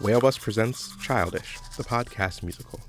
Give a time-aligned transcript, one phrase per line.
[0.00, 2.80] Whale Bus presents Childish, the podcast musical.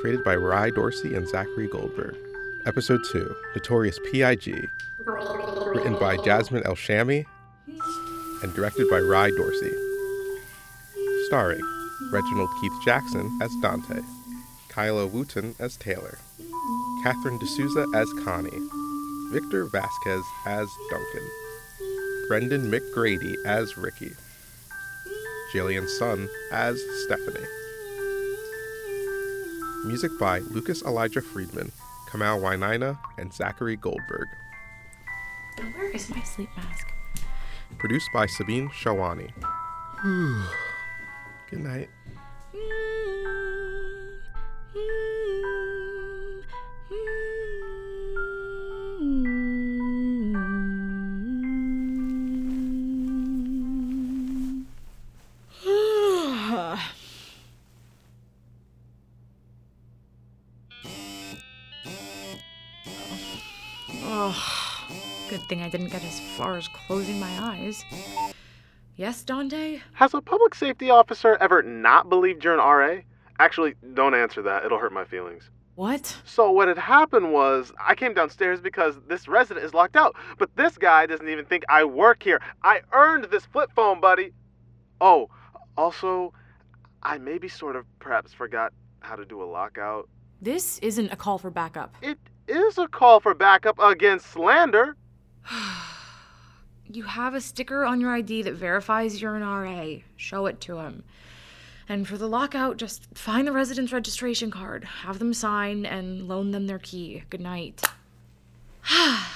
[0.00, 2.16] Created by Rye Dorsey and Zachary Goldberg.
[2.66, 4.52] Episode 2 Notorious P.I.G.
[5.06, 7.24] Written by Jasmine El Shami
[8.42, 9.70] and directed by Rye Dorsey.
[11.26, 11.62] Starring
[12.10, 14.00] Reginald Keith Jackson as Dante,
[14.70, 16.18] Kyla Wooten as Taylor,
[17.04, 18.50] Catherine D'Souza as Connie,
[19.30, 21.28] Victor Vasquez as Duncan,
[22.28, 24.12] Brendan McGrady as Ricky,
[25.52, 27.46] Jillian Sun as Stephanie.
[29.84, 31.70] Music by Lucas Elijah Friedman,
[32.10, 34.26] Kamal Wainaina, and Zachary Goldberg.
[35.58, 36.92] Now, where is my sleep mask?
[37.78, 39.32] Produced by Sabine Shawani.
[41.50, 41.90] Good night.
[66.36, 67.82] Far as closing my eyes.
[68.94, 69.80] Yes, Dante?
[69.94, 73.00] Has a public safety officer ever not believed you're an RA?
[73.38, 74.62] Actually, don't answer that.
[74.64, 75.48] It'll hurt my feelings.
[75.76, 76.14] What?
[76.26, 80.54] So, what had happened was I came downstairs because this resident is locked out, but
[80.56, 82.40] this guy doesn't even think I work here.
[82.62, 84.32] I earned this flip phone, buddy.
[85.00, 85.30] Oh,
[85.76, 86.34] also,
[87.02, 90.08] I maybe sort of perhaps forgot how to do a lockout.
[90.42, 91.94] This isn't a call for backup.
[92.02, 94.96] It is a call for backup against slander.
[96.88, 100.02] You have a sticker on your ID that verifies you're an RA.
[100.16, 101.02] Show it to him.
[101.88, 106.50] And for the lockout, just find the resident's registration card, have them sign, and loan
[106.50, 107.24] them their key.
[107.30, 107.82] Good night.
[108.88, 109.35] Ah.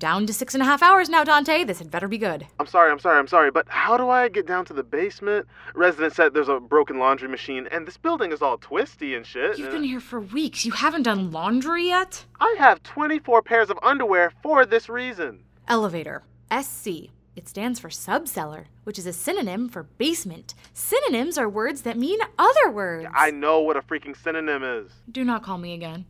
[0.00, 1.62] Down to six and a half hours now, Dante.
[1.62, 2.46] This had better be good.
[2.58, 5.46] I'm sorry, I'm sorry, I'm sorry, but how do I get down to the basement?
[5.74, 9.58] Resident said there's a broken laundry machine, and this building is all twisty and shit.
[9.58, 10.64] You've Uh, been here for weeks.
[10.64, 12.24] You haven't done laundry yet?
[12.40, 15.44] I have 24 pairs of underwear for this reason.
[15.68, 16.24] Elevator.
[16.50, 17.10] SC.
[17.36, 20.54] It stands for subcellar, which is a synonym for basement.
[20.74, 23.08] Synonyms are words that mean other words.
[23.14, 24.90] I know what a freaking synonym is.
[25.10, 26.06] Do not call me again.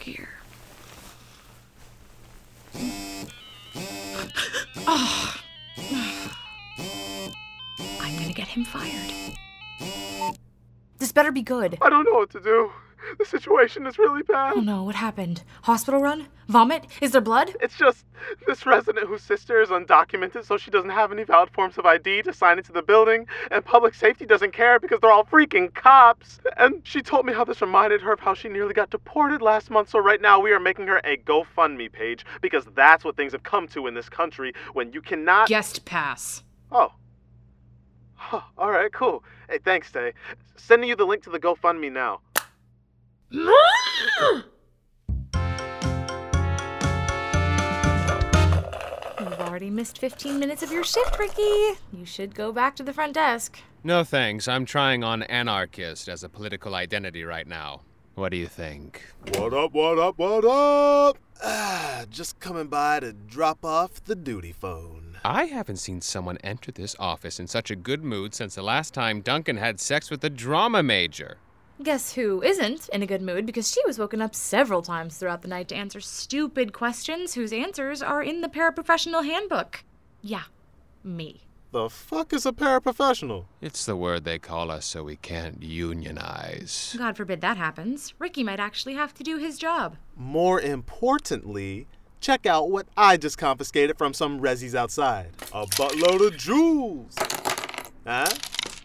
[0.00, 0.28] Here.
[4.86, 5.34] Oh.
[8.00, 9.12] I'm gonna get him fired.
[10.98, 11.78] This better be good.
[11.80, 12.72] I don't know what to do.
[13.18, 14.54] The situation is really bad.
[14.56, 15.42] Oh no, what happened?
[15.62, 16.28] Hospital run?
[16.48, 16.84] Vomit?
[17.00, 17.54] Is there blood?
[17.60, 18.04] It's just
[18.46, 22.22] this resident whose sister is undocumented, so she doesn't have any valid forms of ID
[22.22, 26.40] to sign into the building, and public safety doesn't care because they're all freaking cops.
[26.56, 29.70] And she told me how this reminded her of how she nearly got deported last
[29.70, 33.32] month, so right now we are making her a GoFundMe page because that's what things
[33.32, 35.48] have come to in this country when you cannot.
[35.48, 36.42] Guest pass.
[36.70, 36.92] Oh.
[38.14, 39.24] Huh, all right, cool.
[39.48, 40.12] Hey, thanks, Tay.
[40.56, 42.20] Sending you the link to the GoFundMe now.
[43.32, 44.44] You've
[49.40, 51.78] already missed 15 minutes of your shift, Ricky.
[51.92, 53.58] You should go back to the front desk.
[53.82, 54.46] No thanks.
[54.48, 57.80] I'm trying on anarchist as a political identity right now.
[58.14, 59.02] What do you think?
[59.38, 61.16] What up, what up, what up?
[61.42, 65.16] Ah, just coming by to drop off the duty phone.
[65.24, 68.92] I haven't seen someone enter this office in such a good mood since the last
[68.92, 71.38] time Duncan had sex with a drama major.
[71.82, 75.42] Guess who isn't in a good mood because she was woken up several times throughout
[75.42, 79.82] the night to answer stupid questions whose answers are in the paraprofessional handbook.
[80.20, 80.44] Yeah,
[81.02, 81.42] me.
[81.72, 83.46] The fuck is a paraprofessional?
[83.60, 86.94] It's the word they call us so we can't unionize.
[86.96, 88.14] God forbid that happens.
[88.20, 89.96] Ricky might actually have to do his job.
[90.16, 91.88] More importantly,
[92.20, 95.30] check out what I just confiscated from some resis outside.
[95.52, 97.16] A buttload of jewels.
[98.06, 98.26] Huh?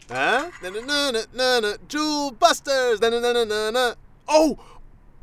[0.09, 0.51] Huh?
[0.63, 1.73] Na na na na na na.
[1.87, 3.01] Jewel busters.
[3.01, 3.93] Na na na na na na.
[4.27, 4.57] Oh!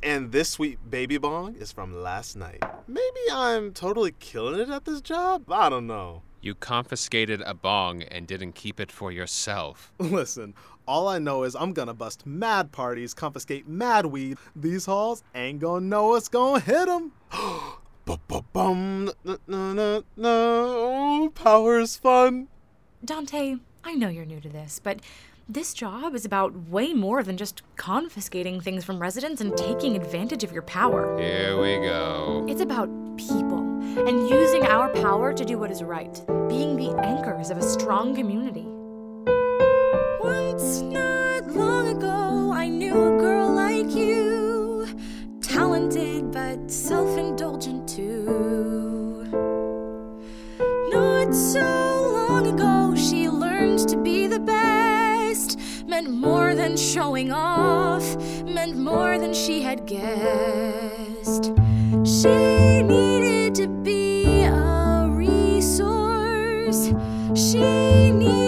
[0.03, 2.63] And this sweet baby bong is from last night.
[2.87, 5.51] Maybe I'm totally killing it at this job?
[5.51, 6.21] I don't know.
[6.43, 9.95] You confiscated a bong and didn't keep it for yourself.
[9.99, 10.53] Listen,
[10.87, 14.37] all I know is I'm gonna bust mad parties, confiscate mad weed.
[14.55, 17.13] These halls ain't gonna know what's gonna hit them.
[18.53, 20.25] Bum, no, no, no, no.
[20.27, 22.49] Oh, power's fun.
[23.03, 25.01] Dante, I know you're new to this, but
[25.47, 30.43] This job is about way more than just confiscating things from residents and taking advantage
[30.43, 31.19] of your power.
[31.19, 32.47] Here we go.
[32.49, 32.89] It's about
[33.19, 33.59] people
[34.09, 36.15] and using our power to do what is right,
[36.49, 38.65] being the anchors of a strong community.
[40.19, 44.87] Once, not long ago, I knew a girl like you.
[45.43, 49.27] Talented but self indulgent too.
[50.91, 51.84] Not so long ago,
[53.09, 55.59] she learned to be the best.
[55.87, 58.05] Meant more than showing off,
[58.45, 61.53] meant more than she had guessed.
[62.05, 66.93] She needed to be a resource.
[67.35, 68.44] She needed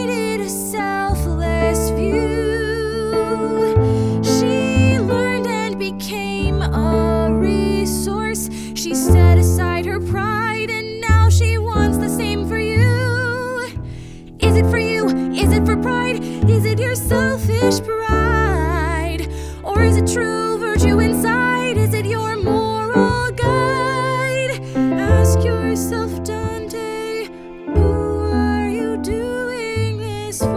[16.78, 19.28] Your selfish pride?
[19.64, 21.78] Or is it true virtue inside?
[21.78, 24.60] Is it your moral guide?
[24.76, 27.28] Ask yourself, Dante,
[27.74, 30.52] who are you doing this for?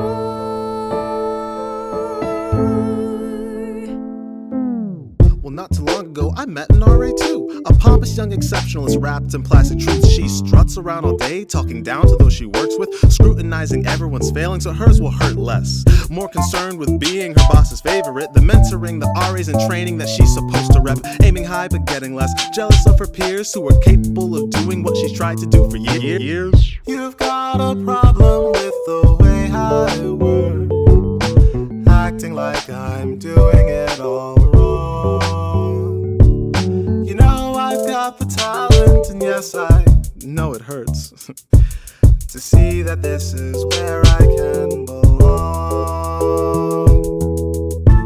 [5.41, 7.63] Well, not too long ago, I met an RA too.
[7.65, 10.08] A pompous young exceptionalist wrapped in plastic truths.
[10.77, 15.01] Around all day, talking down to those she works with, scrutinizing everyone's failings, so hers
[15.01, 15.83] will hurt less.
[16.09, 20.31] More concerned with being her boss's favorite, the mentoring the RAs and training that she's
[20.31, 20.99] supposed to rep.
[21.23, 22.31] Aiming high but getting less.
[22.53, 25.77] Jealous of her peers who are capable of doing what she's tried to do for
[25.77, 26.77] years.
[26.85, 34.35] You've got a problem with the way I work acting like I'm doing it all
[34.35, 36.19] wrong.
[37.05, 39.88] You know, I've got the talent, and yes, I
[40.23, 41.09] know it hurts
[42.27, 45.35] to see that this is where I can belong.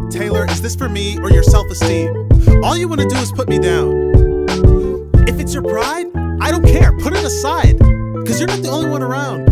[0.09, 2.29] Taylor, is this for me or your self esteem?
[2.63, 4.13] All you want to do is put me down.
[5.27, 6.07] If it's your pride,
[6.41, 6.91] I don't care.
[6.97, 9.49] Put it aside, because you're not the only one around.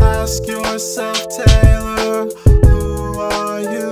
[0.00, 3.91] Ask yourself, Taylor, who are you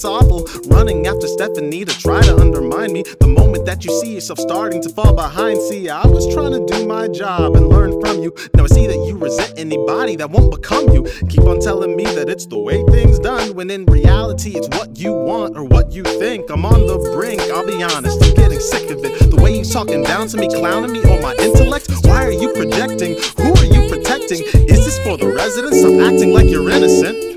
[0.00, 0.46] it's awful.
[0.74, 3.02] Running after Stephanie to try to undermine me.
[3.20, 6.64] The moment that you see yourself starting to fall behind, see, I was trying to
[6.72, 8.32] do my job and learn from you.
[8.54, 11.02] Now I see that you resent anybody that won't become you.
[11.28, 14.98] Keep on telling me that it's the way things done, when in reality, it's what
[14.98, 16.48] you want or what you think.
[16.48, 19.30] I'm on the brink, I'll be honest, I'm getting sick of it.
[19.30, 21.88] The way you talking down to me, clowning me on my intellect.
[22.06, 23.20] Why are you projecting?
[23.36, 24.40] Who are you protecting?
[24.64, 25.84] Is this for the residents?
[25.84, 27.36] I'm acting like you're innocent.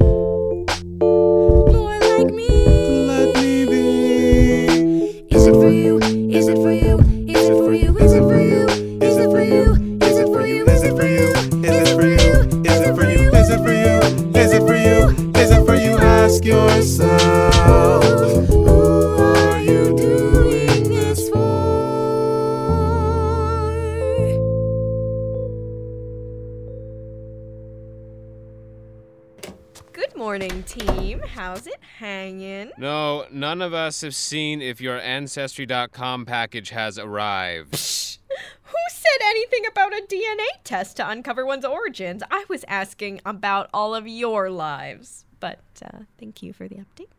[29.93, 31.21] Good morning, team.
[31.35, 32.71] How's it hanging?
[32.79, 37.75] No, none of us have seen if your Ancestry.com package has arrived.
[37.75, 42.23] Who said anything about a DNA test to uncover one's origins?
[42.31, 45.25] I was asking about all of your lives.
[45.39, 47.09] But uh, thank you for the update.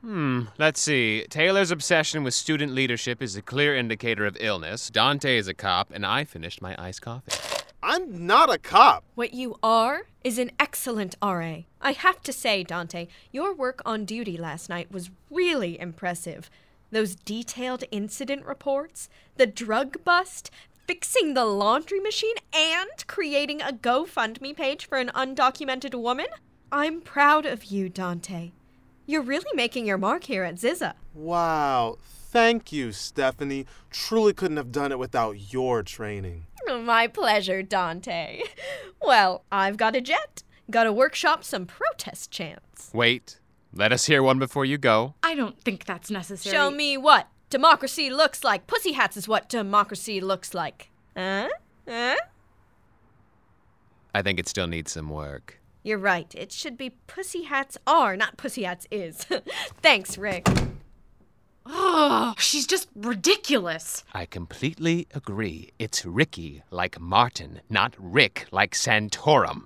[0.00, 1.24] Hmm, let's see.
[1.30, 4.90] Taylor's obsession with student leadership is a clear indicator of illness.
[4.90, 7.53] Dante is a cop, and I finished my iced coffee.
[7.86, 9.04] I'm not a cop.
[9.14, 11.64] What you are is an excellent RA.
[11.82, 16.48] I have to say, Dante, your work on duty last night was really impressive.
[16.90, 20.50] Those detailed incident reports, the drug bust,
[20.86, 26.28] fixing the laundry machine, and creating a GoFundMe page for an undocumented woman.
[26.72, 28.52] I'm proud of you, Dante.
[29.04, 30.94] You're really making your mark here at Ziza.
[31.12, 31.98] Wow.
[32.02, 33.66] Thank you, Stephanie.
[33.90, 36.46] Truly couldn't have done it without your training.
[36.66, 38.42] My pleasure, Dante.
[39.02, 40.42] Well, I've got a jet.
[40.70, 42.90] Gotta workshop some protest chants.
[42.94, 43.38] Wait,
[43.72, 45.14] let us hear one before you go.
[45.22, 46.54] I don't think that's necessary.
[46.54, 48.66] Show me what democracy looks like.
[48.66, 50.90] Pussy hats is what democracy looks like.
[51.16, 51.48] Huh?
[51.86, 52.16] Huh?
[54.14, 55.60] I think it still needs some work.
[55.82, 56.32] You're right.
[56.34, 59.26] It should be pussy hats are, not pussy hats is.
[59.82, 60.48] Thanks, Rick.
[61.66, 64.04] Ugh, she's just ridiculous.
[64.12, 65.70] I completely agree.
[65.78, 69.64] It's Ricky like Martin, not Rick like Santorum.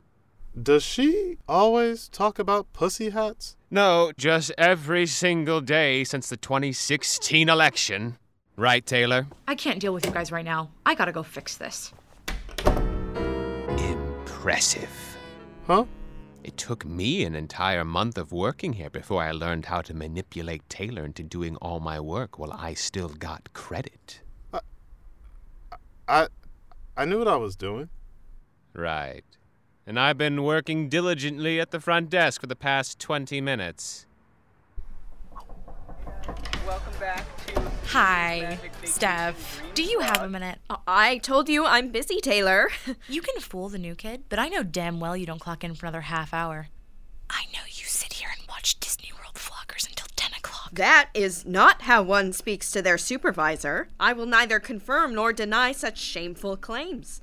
[0.61, 3.57] Does she always talk about pussy hats?
[3.71, 8.17] No, just every single day since the 2016 election.
[8.57, 9.27] Right, Taylor?
[9.47, 10.71] I can't deal with you guys right now.
[10.85, 11.93] I gotta go fix this.
[13.79, 14.91] Impressive.
[15.67, 15.85] Huh?
[16.49, 20.67] It took me an entire month of working here before I learned how to manipulate
[20.71, 24.23] Taylor into doing all my work while I still got credit.
[24.55, 24.61] I
[26.09, 26.29] I
[26.97, 27.91] I knew what I was doing.
[28.73, 29.27] Right.
[29.87, 34.07] And I've been working diligently at the front desk for the past 20 minutes.
[36.67, 37.38] Welcome back to
[37.93, 39.63] Hi, Steph.
[39.75, 40.59] Do you have a minute?
[40.69, 42.69] Uh, I told you I'm busy, Taylor.
[43.09, 45.75] You can fool the new kid, but I know damn well you don't clock in
[45.75, 46.69] for another half hour.
[47.31, 50.71] I know you sit here and watch Disney World vloggers until 10 o'clock.
[50.73, 53.89] that is not how one speaks to their supervisor.
[53.99, 57.23] I will neither confirm nor deny such shameful claims.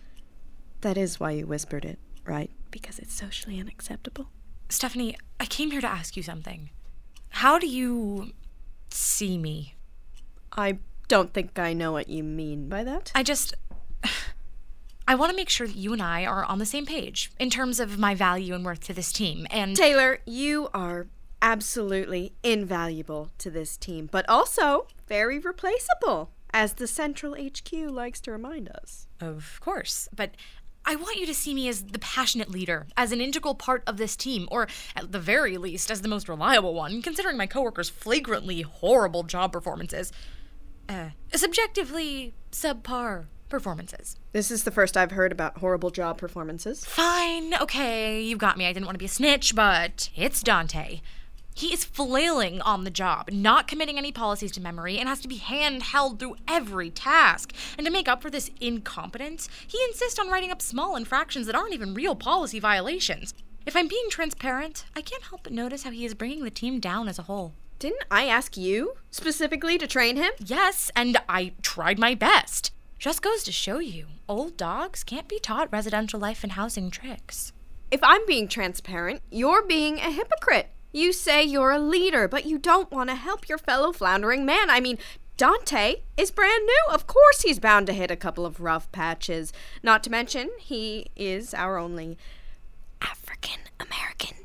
[0.82, 2.50] That is why you whispered it, right?
[2.72, 4.30] Because it's socially unacceptable.
[4.70, 6.72] Stephanie, I came here to ask you something.
[7.30, 8.32] How do you
[8.90, 9.75] see me?
[10.52, 13.12] I don't think I know what you mean by that.
[13.16, 13.54] I just.
[15.08, 17.52] I want to make sure that you and I are on the same page in
[17.52, 19.46] terms of my value and worth to this team.
[19.52, 21.06] And Taylor, you are
[21.44, 28.32] absolutely invaluable to this team, but also very replaceable, as the Central HQ likes to
[28.32, 29.08] remind us.
[29.22, 30.10] Of course.
[30.16, 30.32] But
[30.88, 33.98] I want you to see me as the passionate leader, as an integral part of
[33.98, 37.90] this team, or at the very least, as the most reliable one, considering my coworkers'
[37.90, 40.12] flagrantly horrible job performances.
[40.88, 44.18] Uh, subjectively subpar performances.
[44.34, 46.84] This is the first I've heard about horrible job performances.
[46.86, 48.66] Fine, okay, you got me.
[48.66, 51.02] I didn't want to be a snitch, but it's Dante.
[51.56, 55.30] He is flailing on the job, not committing any policies to memory, and has to
[55.30, 57.54] be handheld through every task.
[57.78, 61.56] And to make up for this incompetence, he insists on writing up small infractions that
[61.56, 63.34] aren't even real policy violations.
[63.66, 66.82] If I'm being transparent, I can't help but notice how he is bringing the team
[66.82, 67.54] down as a whole.
[67.78, 70.32] Didn't I ask you specifically to train him?
[70.40, 72.72] Yes, and I tried my best.
[72.98, 77.52] Just goes to show you, old dogs can't be taught residential life and housing tricks.
[77.92, 80.70] If I'm being transparent, you're being a hypocrite.
[80.94, 84.70] You say you're a leader, but you don't want to help your fellow floundering man.
[84.70, 84.98] I mean,
[85.36, 86.94] Dante is brand new.
[86.94, 89.52] Of course, he's bound to hit a couple of rough patches.
[89.84, 92.18] Not to mention, he is our only
[93.02, 94.45] African American.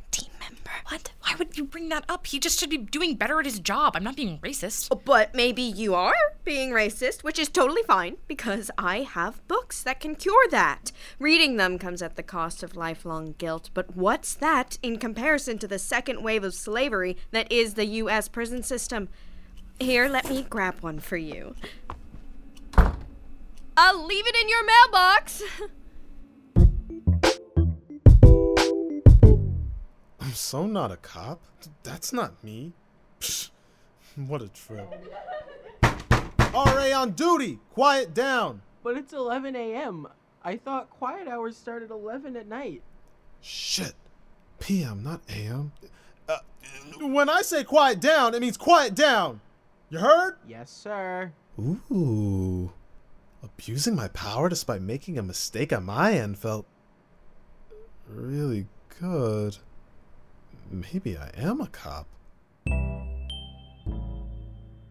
[0.90, 1.12] What?
[1.20, 2.26] Why would you bring that up?
[2.26, 3.94] He just should be doing better at his job.
[3.94, 4.88] I'm not being racist.
[4.90, 6.12] Oh, but maybe you are
[6.44, 10.90] being racist, which is totally fine because I have books that can cure that.
[11.20, 15.68] Reading them comes at the cost of lifelong guilt, but what's that in comparison to
[15.68, 18.26] the second wave of slavery that is the U.S.
[18.26, 19.08] prison system?
[19.78, 21.54] Here, let me grab one for you.
[23.76, 25.40] I'll leave it in your mailbox.
[30.30, 31.40] I'm so not a cop.
[31.82, 32.72] That's not me.
[33.18, 33.50] Psh,
[34.14, 34.88] what a trip.
[36.54, 37.58] RA on duty!
[37.72, 38.62] Quiet down!
[38.84, 40.06] But it's 11 a.m.
[40.44, 42.82] I thought quiet hours started 11 at night.
[43.40, 43.94] Shit.
[44.60, 45.72] PM, not AM.
[46.28, 46.38] Uh,
[47.00, 49.40] when I say quiet down, it means quiet down.
[49.88, 50.36] You heard?
[50.46, 51.32] Yes, sir.
[51.58, 52.70] Ooh.
[53.42, 56.66] Abusing my power despite making a mistake on my end felt
[58.08, 58.68] really
[59.00, 59.58] good.
[60.70, 62.06] Maybe I am a cop.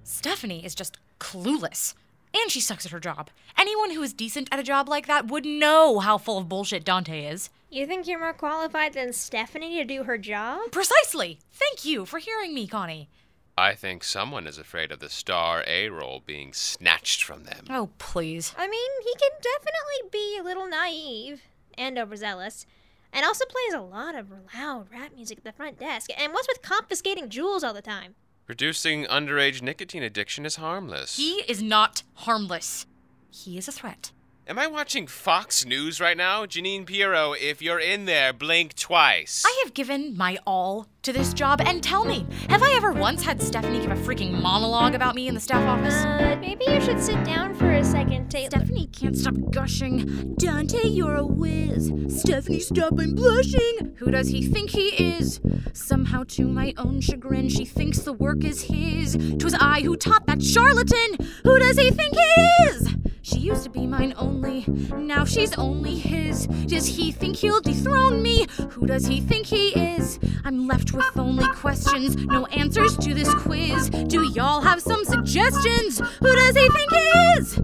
[0.04, 1.94] Stephanie is just clueless.
[2.34, 3.30] And she sucks at her job.
[3.58, 6.84] Anyone who is decent at a job like that would know how full of bullshit
[6.86, 7.50] Dante is.
[7.72, 10.72] You think you're more qualified than Stephanie to do her job?
[10.72, 11.40] Precisely!
[11.52, 13.10] Thank you for hearing me, Connie.
[13.58, 17.66] I think someone is afraid of the star A role being snatched from them.
[17.70, 18.54] Oh, please.
[18.58, 21.42] I mean, he can definitely be a little naive
[21.78, 22.66] and overzealous.
[23.12, 26.10] And also plays a lot of loud rap music at the front desk.
[26.18, 28.16] And what's with confiscating jewels all the time?
[28.48, 31.18] Reducing underage nicotine addiction is harmless.
[31.18, 32.86] He is not harmless.
[33.32, 34.12] He is a threat.
[34.50, 36.44] Am I watching Fox News right now?
[36.48, 39.44] Jeanine Pirro, if you're in there, blink twice.
[39.46, 43.22] I have given my all to this job, and tell me, have I ever once
[43.22, 45.94] had Stephanie give a freaking monologue about me in the staff office?
[45.94, 48.50] Uh, maybe you should sit down for a second, Taylor.
[48.50, 50.34] Stephanie can't stop gushing.
[50.40, 51.94] Dante, you're a whiz.
[52.08, 53.94] Stephanie, stop, I'm blushing.
[53.98, 55.40] Who does he think he is?
[55.74, 59.16] Somehow, to my own chagrin, she thinks the work is his.
[59.38, 61.18] 'Twas I who taught that charlatan.
[61.44, 62.96] Who does he think he is?
[63.22, 66.48] She used to be mine only, now she's only his.
[66.48, 68.48] Does he think he'll dethrone me?
[68.72, 70.20] Who does he think he is?
[70.46, 73.90] I'm left with only questions, no answers to this quiz.
[73.90, 76.00] Do y'all have some suggestions?
[76.00, 77.60] Who does he think he is?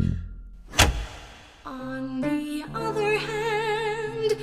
[1.66, 4.38] On the other hand,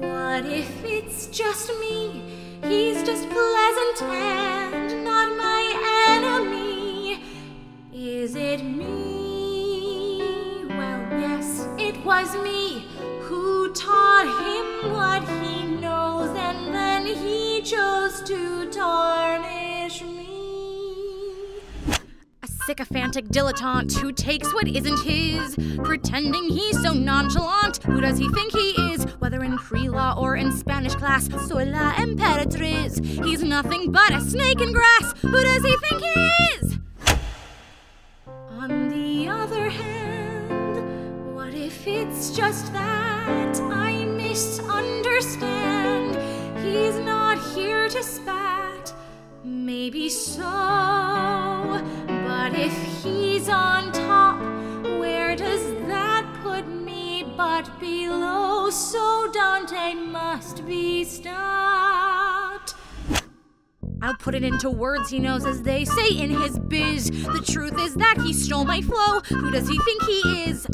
[0.00, 2.22] what if it's just me?
[2.64, 5.62] He's just pleasant and not my
[6.08, 7.22] enemy.
[7.92, 9.17] Is it me?
[11.80, 12.84] It was me
[13.20, 21.60] who taught him what he knows, and then he chose to tarnish me.
[22.42, 25.54] A sycophantic dilettante who takes what isn't his,
[25.84, 27.80] pretending he's so nonchalant.
[27.84, 29.04] Who does he think he is?
[29.20, 32.98] Whether in pre law or in Spanish class, soy la emperatriz.
[33.24, 35.14] He's nothing but a snake in grass.
[35.22, 36.20] Who does he think he
[36.56, 36.67] is?
[41.96, 46.16] It's just that I misunderstand?
[46.64, 48.92] He's not here to spat.
[49.42, 50.42] Maybe so.
[52.06, 54.40] But if he's on top,
[55.00, 58.70] where does that put me but below?
[58.70, 62.27] So Dante must be stopped.
[64.00, 67.10] I'll put it into words he knows as they say in his biz.
[67.10, 69.20] The truth is that he stole my flow.
[69.20, 70.66] Who does he think he is?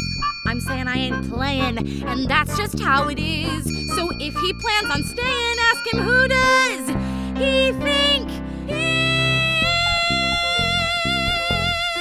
[0.46, 3.64] I'm saying I ain't playing, and that's just how it is.
[3.96, 6.88] So if he plans on staying, ask him who does
[7.38, 8.28] he think
[8.68, 8.74] he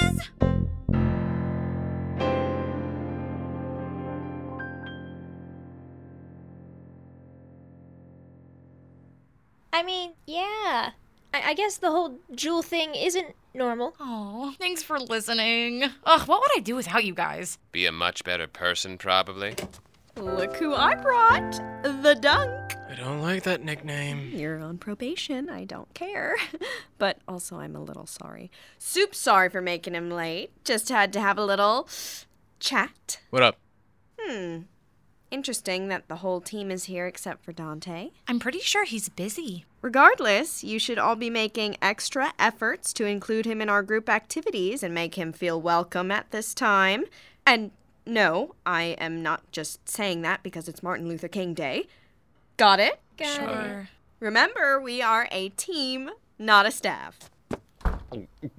[0.01, 0.29] is?
[9.71, 10.91] I mean, yeah.
[11.33, 13.95] I, I guess the whole jewel thing isn't normal.
[13.99, 15.83] Oh, thanks for listening.
[16.05, 17.57] Ugh, what would I do without you guys?
[17.71, 19.55] Be a much better person, probably.
[20.15, 22.75] Look who I brought the dunk.
[22.87, 24.29] I don't like that nickname.
[24.31, 25.49] You're on probation.
[25.49, 26.35] I don't care.
[26.99, 28.51] but also, I'm a little sorry.
[28.77, 30.51] Soup sorry for making him late.
[30.63, 31.89] Just had to have a little
[32.59, 33.19] chat.
[33.31, 33.57] What up?
[34.19, 34.59] Hmm.
[35.33, 38.11] Interesting that the whole team is here except for Dante.
[38.27, 39.65] I'm pretty sure he's busy.
[39.81, 44.83] Regardless, you should all be making extra efforts to include him in our group activities
[44.83, 47.05] and make him feel welcome at this time.
[47.47, 47.71] And
[48.05, 51.87] no, I am not just saying that because it's Martin Luther King Day.
[52.57, 52.99] Got it?
[53.17, 53.87] Got it.
[54.19, 57.31] Remember, we are a team, not a staff.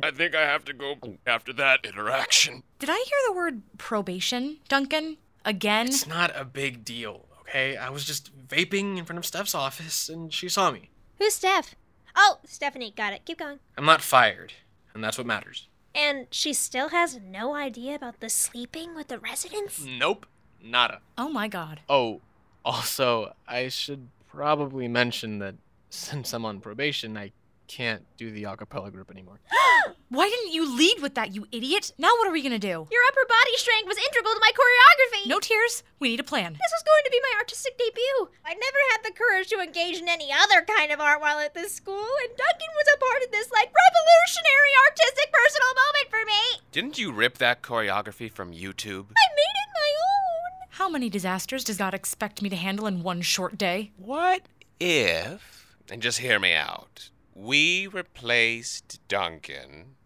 [0.03, 2.64] I think I have to go after that interaction.
[2.81, 5.18] Did I hear the word probation, Duncan?
[5.44, 5.88] Again?
[5.88, 7.76] It's not a big deal, okay?
[7.76, 10.90] I was just vaping in front of Steph's office and she saw me.
[11.18, 11.74] Who's Steph?
[12.16, 12.92] Oh, Stephanie.
[12.96, 13.24] Got it.
[13.24, 13.59] Keep going.
[13.76, 14.52] I'm not fired,
[14.94, 15.68] and that's what matters.
[15.94, 19.85] And she still has no idea about the sleeping with the residents?
[19.85, 20.26] Nope,
[20.62, 21.00] nada.
[21.16, 21.80] Oh my god.
[21.88, 22.20] Oh,
[22.64, 25.54] also, I should probably mention that
[25.90, 27.33] since I'm on probation, I
[27.66, 29.40] can't do the acapella group anymore.
[30.09, 31.92] Why didn't you lead with that, you idiot?
[31.98, 32.87] Now what are we gonna do?
[32.90, 35.29] Your upper body strength was integral to my choreography.
[35.29, 35.83] No tears.
[35.98, 36.53] We need a plan.
[36.53, 38.29] This was going to be my artistic debut.
[38.44, 41.55] I never had the courage to engage in any other kind of art while at
[41.55, 46.24] this school, and Duncan was a part of this, like, revolutionary artistic personal moment for
[46.27, 46.61] me.
[46.72, 49.07] Didn't you rip that choreography from YouTube?
[49.16, 50.68] I made it my own.
[50.70, 53.92] How many disasters does God expect me to handle in one short day?
[53.96, 54.42] What
[54.79, 59.97] if, and just hear me out, we replaced Duncan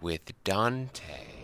[0.00, 1.34] with Dante?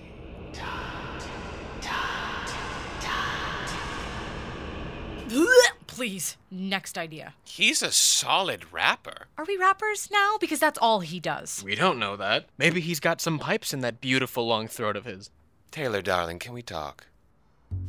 [5.87, 7.35] Please, next idea.
[7.45, 9.27] He's a solid rapper.
[9.37, 10.39] Are we rappers now?
[10.41, 11.63] Because that's all he does.
[11.63, 12.47] We don't know that.
[12.57, 15.29] Maybe he's got some pipes in that beautiful long throat of his.
[15.71, 17.07] Taylor, darling, can we talk?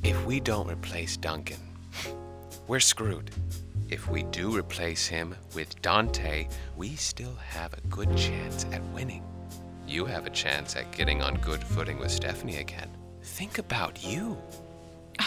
[0.04, 1.62] If we don't replace Duncan,
[2.67, 3.32] we're screwed.
[3.91, 9.21] If we do replace him with Dante, we still have a good chance at winning.
[9.86, 12.89] You have a chance at getting on good footing with Stephanie again.
[13.21, 14.38] Think about you.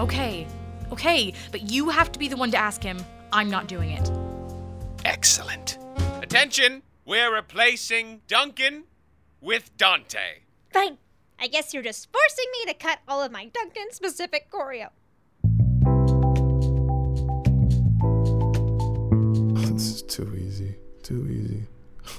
[0.00, 0.44] Okay,
[0.90, 2.98] okay, but you have to be the one to ask him.
[3.32, 4.10] I'm not doing it.
[5.04, 5.78] Excellent.
[6.20, 6.82] Attention!
[7.04, 8.84] We're replacing Duncan
[9.40, 10.40] with Dante.
[10.72, 10.98] Fine.
[11.38, 14.88] I guess you're just forcing me to cut all of my Duncan specific choreo.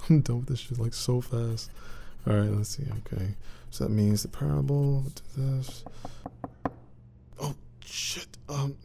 [0.10, 1.70] I'm done with this shit like so fast.
[2.28, 2.84] Alright, let's see.
[3.14, 3.36] Okay.
[3.70, 5.84] So that means the parable to this.
[7.40, 8.28] Oh shit.
[8.48, 8.76] Um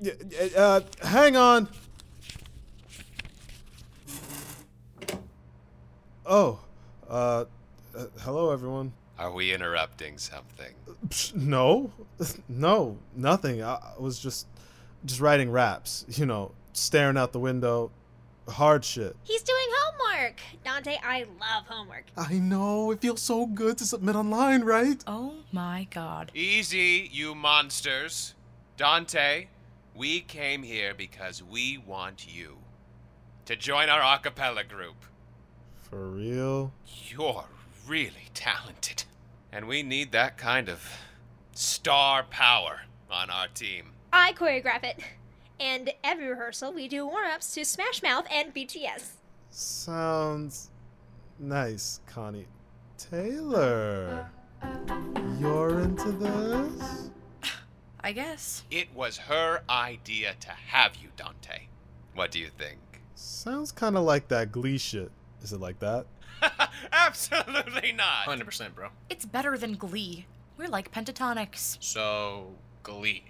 [0.00, 1.68] yeah, yeah, uh hang on.
[6.26, 6.60] Oh.
[7.08, 7.44] Uh,
[7.96, 8.92] uh hello everyone.
[9.18, 10.74] Are we interrupting something?
[11.34, 11.92] No.
[12.48, 13.62] No, nothing.
[13.62, 14.46] I, I was just
[15.04, 17.90] just writing raps, you know, staring out the window,
[18.48, 19.16] hard shit.
[19.24, 19.66] He's doing
[20.22, 20.40] homework.
[20.64, 22.04] Dante, I love homework.
[22.16, 25.02] I know, it feels so good to submit online, right?
[25.06, 26.30] Oh my god.
[26.34, 28.34] Easy, you monsters.
[28.76, 29.48] Dante,
[29.94, 32.58] we came here because we want you
[33.46, 35.04] to join our a cappella group.
[35.80, 36.72] For real?
[37.08, 37.44] You're
[37.86, 39.04] really talented.
[39.50, 40.88] And we need that kind of
[41.52, 43.92] star power on our team.
[44.12, 45.00] I choreograph it.
[45.60, 49.21] And every rehearsal, we do warm ups to Smash Mouth and BTS.
[49.54, 50.70] Sounds
[51.38, 52.46] nice, Connie.
[52.96, 54.26] Taylor,
[55.38, 57.10] you're into this?
[58.00, 58.64] I guess.
[58.70, 61.66] It was her idea to have you, Dante.
[62.14, 62.78] What do you think?
[63.14, 65.12] Sounds kind of like that Glee shit.
[65.42, 66.06] Is it like that?
[66.92, 68.26] Absolutely not.
[68.26, 68.88] 100%, bro.
[69.10, 70.24] It's better than Glee.
[70.56, 71.76] We're like Pentatonix.
[71.78, 73.24] So, Glee.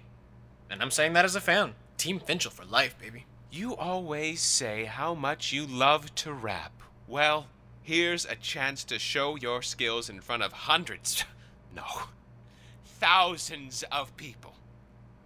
[0.69, 1.73] And I'm saying that as a fan.
[1.97, 3.25] Team Finchel for life, baby.
[3.53, 6.71] You always say how much you love to rap.
[7.07, 7.45] Well,
[7.83, 11.23] here's a chance to show your skills in front of hundreds,
[11.75, 11.85] no,
[12.83, 14.55] thousands of people.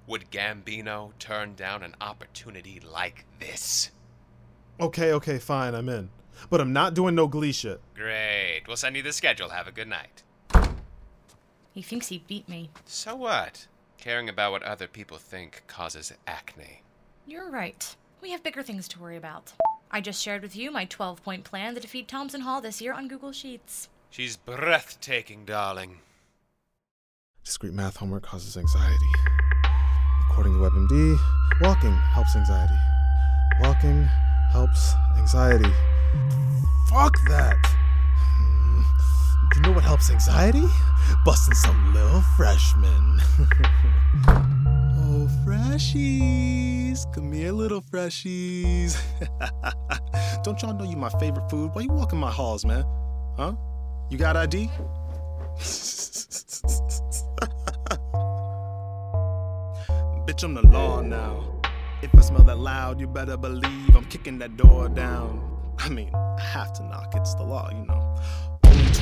[0.07, 3.91] Would Gambino turn down an opportunity like this?
[4.77, 6.09] Okay, okay, fine, I'm in.
[6.49, 7.79] But I'm not doing no Glee shit.
[7.95, 8.63] Great.
[8.67, 9.51] We'll send you the schedule.
[9.51, 10.23] Have a good night.
[11.71, 12.71] He thinks he beat me.
[12.83, 13.67] So what?
[13.97, 16.81] Caring about what other people think causes acne.
[17.25, 17.95] You're right.
[18.21, 19.53] We have bigger things to worry about.
[19.91, 22.93] I just shared with you my 12 point plan to defeat Thompson Hall this year
[22.93, 23.89] on Google Sheets.
[24.09, 25.99] She's breathtaking, darling.
[27.43, 29.11] Discrete math homework causes anxiety.
[30.29, 31.17] According to WebMD,
[31.61, 32.73] walking helps anxiety.
[33.61, 34.03] Walking
[34.51, 35.71] helps anxiety.
[36.89, 37.57] Fuck that!
[38.17, 38.81] Hmm.
[39.55, 40.65] You know what helps anxiety?
[41.23, 43.21] Busting some little freshmen.
[45.47, 47.11] freshies.
[47.13, 48.97] Come here, little freshies.
[50.43, 51.71] Don't y'all know you my favorite food?
[51.73, 52.83] Why you walking my halls, man?
[53.37, 53.53] Huh?
[54.09, 54.69] You got ID?
[60.27, 61.61] Bitch, I'm the law now.
[62.01, 65.41] If I smell that loud, you better believe I'm kicking that door down.
[65.79, 67.96] I mean, I have to knock, it's the law, you know.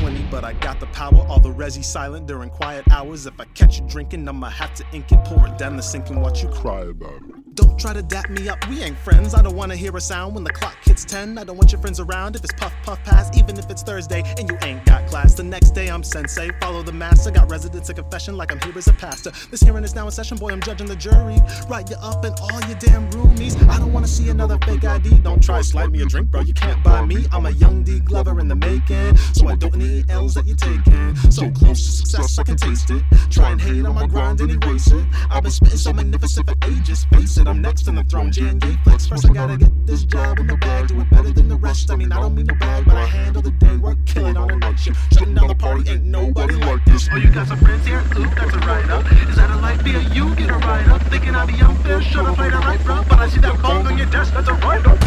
[0.01, 1.25] Only 20, but I got the power.
[1.29, 3.25] All the resi silent during quiet hours.
[3.25, 6.09] If I catch you drinking, I'ma have to ink it, pour it down the sink
[6.09, 7.44] and watch you cry about it.
[7.55, 9.33] Don't try to dap me up, we ain't friends.
[9.33, 11.37] I don't wanna hear a sound when the clock hits 10.
[11.37, 14.23] I don't want your friends around if it's puff puff pass, even if it's Thursday
[14.37, 15.35] and you ain't got class.
[15.35, 17.31] The next day I'm sensei, follow the master.
[17.31, 19.31] Got residents a confession like I'm here as a pastor.
[19.51, 21.37] This hearing is now in session, boy, I'm judging the jury.
[21.69, 23.55] Write you up and all your damn roomies.
[23.69, 25.19] I don't wanna see another fake ID.
[25.19, 26.41] Don't try to slide me a drink, bro.
[26.41, 27.25] You can't buy me.
[27.31, 30.57] I'm a young D Glover in the making, so I don't need L's that you're
[30.57, 31.15] taking.
[31.31, 33.03] So close to success, I can taste it.
[33.29, 35.05] Try and hate on my grind and erase it.
[35.29, 37.05] I've been spitting so magnificent for ages.
[37.13, 38.31] Face I'm next in the throne.
[38.31, 39.05] J and J flex.
[39.05, 40.87] First, I gotta get this job in the bag.
[40.87, 41.91] Do it better than the rest.
[41.91, 44.35] I mean, I don't mean no bag, but I handle the day work, kill it
[44.35, 44.97] on a night shift.
[45.13, 47.07] Shutting down the party, ain't nobody like this.
[47.11, 47.99] Oh, you got some friends here?
[48.17, 49.05] Ooh, that's a write up.
[49.29, 49.99] Is that a light beer?
[50.13, 51.01] You get a ride up.
[51.03, 53.03] Thinking I'd be unfair, should've played it right, bro.
[53.07, 54.97] But I see that bong on your desk, that's a write up.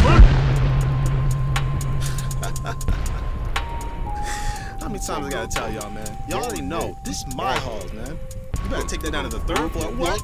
[4.79, 6.17] How many times I gotta tell y'all, man?
[6.29, 6.97] Y'all already know.
[7.03, 8.17] This is my halls, man.
[8.63, 9.91] You better take that down to the third floor.
[9.93, 10.21] What?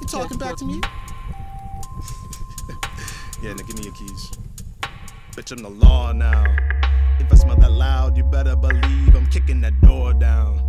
[0.00, 0.80] You talking back to me?
[3.42, 4.30] Yeah, now give me your keys.
[5.32, 6.44] Bitch, I'm the law now.
[7.18, 10.68] If I smell that loud, you better believe I'm kicking that door down.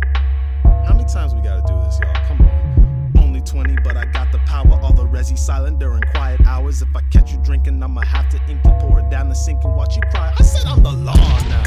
[0.64, 2.26] How many times we gotta do this, y'all?
[2.26, 3.24] Come on.
[3.24, 4.78] Only 20, but I got the power.
[4.82, 6.82] All the resi silent during quiet hours.
[6.82, 9.64] If I catch you drinking, I'ma have to ink it, pour it down the sink
[9.64, 10.34] and watch you cry.
[10.38, 11.62] I said I'm the law now.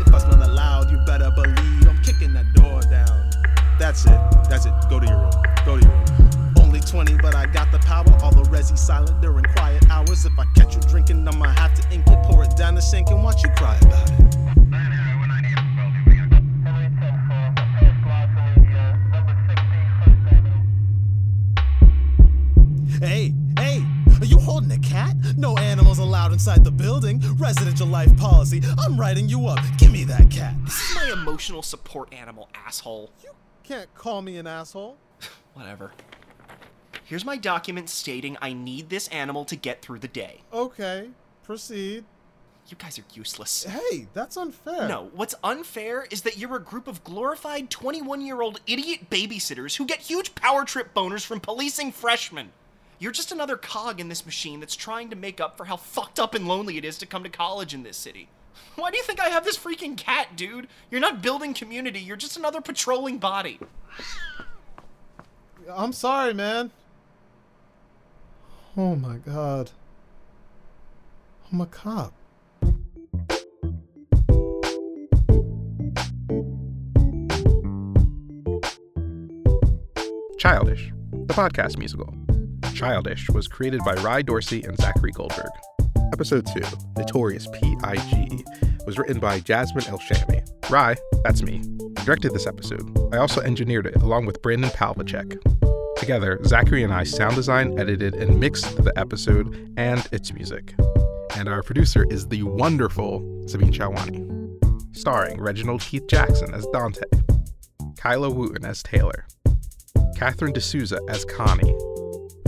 [0.00, 3.30] If I smell that loud, you better believe I'm kicking that door down.
[3.78, 4.20] That's it.
[4.48, 4.72] That's it.
[4.88, 5.30] Go to your room.
[5.64, 6.29] Go to your room.
[6.80, 8.06] Only 20, but I got the power.
[8.22, 10.24] All the resi silent during quiet hours.
[10.24, 13.10] If I catch you drinking, I'ma have to ink it, pour it down the sink
[13.10, 14.34] and watch you cry about it.
[22.98, 23.84] Hey, hey,
[24.20, 25.16] are you holding a cat?
[25.36, 27.20] No animals allowed inside the building.
[27.36, 28.62] Residential life policy.
[28.78, 29.58] I'm writing you up.
[29.76, 30.54] Give me that cat.
[30.64, 33.12] This is my emotional support animal, asshole.
[33.22, 33.30] You
[33.64, 34.96] can't call me an asshole.
[35.54, 35.92] Whatever.
[37.10, 40.42] Here's my document stating I need this animal to get through the day.
[40.52, 41.08] Okay,
[41.42, 42.04] proceed.
[42.68, 43.64] You guys are useless.
[43.64, 44.86] Hey, that's unfair.
[44.86, 49.76] No, what's unfair is that you're a group of glorified 21 year old idiot babysitters
[49.76, 52.52] who get huge power trip boners from policing freshmen.
[53.00, 56.20] You're just another cog in this machine that's trying to make up for how fucked
[56.20, 58.28] up and lonely it is to come to college in this city.
[58.76, 60.68] Why do you think I have this freaking cat, dude?
[60.92, 63.58] You're not building community, you're just another patrolling body.
[65.68, 66.70] I'm sorry, man.
[68.82, 69.72] Oh my god.
[71.52, 72.14] I'm a cop.
[80.38, 82.14] Childish, the podcast musical.
[82.72, 85.50] Childish was created by Rye Dorsey and Zachary Goldberg.
[86.14, 86.62] Episode 2,
[86.96, 88.44] Notorious P.I.G.,
[88.86, 90.70] was written by Jasmine Elshami.
[90.70, 91.62] Rye, that's me,
[92.06, 92.98] directed this episode.
[93.12, 95.59] I also engineered it along with Brandon Palvacek.
[96.00, 100.74] Together, Zachary and I sound designed, edited, and mixed the episode and its music.
[101.36, 104.96] And our producer is the wonderful Sabine Chawani.
[104.96, 107.02] Starring Reginald Heath Jackson as Dante,
[107.98, 109.26] Kyla Wooten as Taylor,
[110.16, 111.76] Catherine D'Souza as Connie,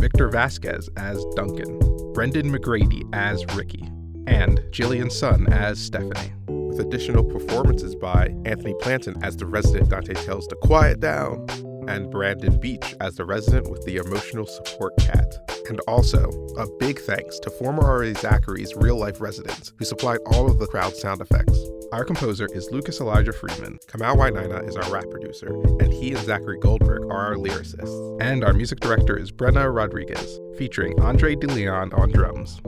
[0.00, 1.78] Victor Vasquez as Duncan,
[2.14, 3.84] Brendan McGrady as Ricky,
[4.26, 6.32] and Jillian Sun as Stephanie.
[6.46, 11.46] With additional performances by Anthony Planton as the resident Dante tells to quiet down,
[11.88, 15.34] and Brandon Beach as the resident with the emotional support cat.
[15.68, 20.50] And also, a big thanks to former RA Zachary's real life residents who supplied all
[20.50, 21.58] of the crowd sound effects.
[21.92, 25.48] Our composer is Lucas Elijah Friedman, Kamal Wainaina is our rap producer,
[25.80, 28.20] and he and Zachary Goldberg are our lyricists.
[28.20, 32.60] And our music director is Brenna Rodriguez, featuring Andre DeLeon on drums,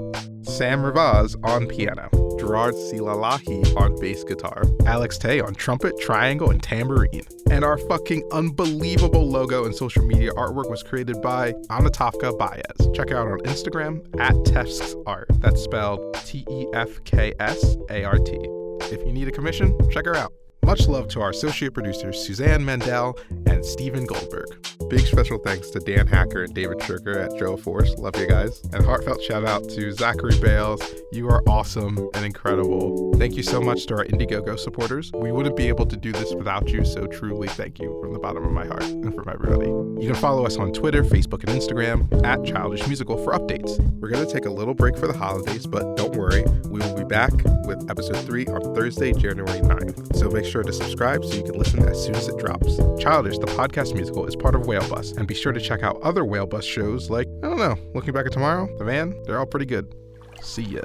[0.43, 6.63] Sam Rivaz on piano, Gerard Silalahi on bass guitar, Alex Tay on trumpet, triangle, and
[6.63, 7.25] tambourine.
[7.51, 12.89] And our fucking unbelievable logo and social media artwork was created by Anatofka Baez.
[12.95, 15.29] Check out on Instagram at Tefks Art.
[15.35, 18.39] That's spelled T E F K S A R T.
[18.93, 20.33] If you need a commission, check her out.
[20.65, 24.47] Much love to our associate producers Suzanne Mendel and Stephen Goldberg.
[24.89, 27.95] Big special thanks to Dan Hacker and David Shirker at Joe Force.
[27.97, 28.63] Love you guys.
[28.73, 30.83] And heartfelt shout out to Zachary Bales.
[31.11, 33.13] You are awesome and incredible.
[33.15, 35.11] Thank you so much to our Indiegogo supporters.
[35.13, 38.19] We wouldn't be able to do this without you, so truly thank you from the
[38.19, 39.69] bottom of my heart and from everybody.
[39.69, 43.79] You can follow us on Twitter, Facebook, and Instagram at Childish Musical for updates.
[44.01, 46.95] We're going to take a little break for the holidays, but don't worry, we will
[46.97, 47.33] be back
[47.67, 50.17] with episode 3 on Thursday, January 9th.
[50.17, 52.77] So make sure to subscribe so you can listen as soon as it drops.
[53.03, 54.67] Childish, the podcast musical, is part of
[55.13, 58.13] And be sure to check out other Whale Bus shows like, I don't know, Looking
[58.13, 59.95] Back at Tomorrow, The Man, they're all pretty good.
[60.43, 60.83] See ya.